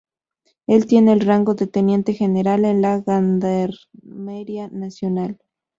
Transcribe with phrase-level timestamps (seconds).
[0.65, 5.37] Él tiene el rango de Teniente General en la Gendarmería Nacional.